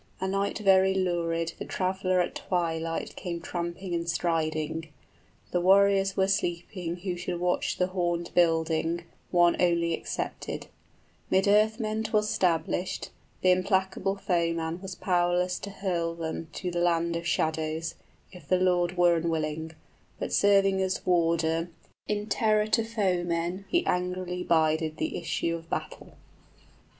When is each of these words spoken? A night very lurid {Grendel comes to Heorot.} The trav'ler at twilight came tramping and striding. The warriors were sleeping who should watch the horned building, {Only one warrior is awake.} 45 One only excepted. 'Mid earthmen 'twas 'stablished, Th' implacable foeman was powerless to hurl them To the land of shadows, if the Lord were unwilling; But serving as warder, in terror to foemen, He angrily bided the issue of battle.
A 0.19 0.27
night 0.27 0.57
very 0.57 0.95
lurid 0.95 1.03
{Grendel 1.09 1.27
comes 1.27 1.45
to 1.45 1.53
Heorot.} 1.53 1.53
The 1.59 1.65
trav'ler 1.65 2.23
at 2.25 2.35
twilight 2.35 3.15
came 3.15 3.39
tramping 3.39 3.93
and 3.93 4.09
striding. 4.09 4.89
The 5.51 5.61
warriors 5.61 6.17
were 6.17 6.27
sleeping 6.27 6.95
who 6.95 7.15
should 7.15 7.39
watch 7.39 7.77
the 7.77 7.85
horned 7.85 8.31
building, 8.33 8.89
{Only 8.89 9.03
one 9.29 9.53
warrior 9.59 9.59
is 9.59 9.59
awake.} 9.61 9.69
45 9.69 9.69
One 9.69 9.71
only 9.83 9.93
excepted. 9.93 10.67
'Mid 11.29 11.47
earthmen 11.47 12.03
'twas 12.05 12.29
'stablished, 12.31 13.09
Th' 13.43 13.45
implacable 13.45 14.15
foeman 14.15 14.81
was 14.81 14.95
powerless 14.95 15.59
to 15.59 15.69
hurl 15.69 16.15
them 16.15 16.47
To 16.53 16.71
the 16.71 16.81
land 16.81 17.15
of 17.15 17.27
shadows, 17.27 17.93
if 18.31 18.47
the 18.47 18.57
Lord 18.57 18.97
were 18.97 19.17
unwilling; 19.17 19.73
But 20.17 20.33
serving 20.33 20.81
as 20.81 21.05
warder, 21.05 21.69
in 22.07 22.25
terror 22.25 22.65
to 22.65 22.83
foemen, 22.83 23.65
He 23.69 23.85
angrily 23.85 24.41
bided 24.41 24.97
the 24.97 25.19
issue 25.19 25.55
of 25.55 25.69
battle. 25.69 26.17